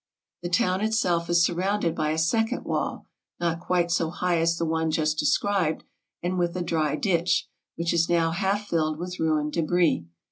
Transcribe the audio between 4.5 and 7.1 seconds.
the one just described, and with a dry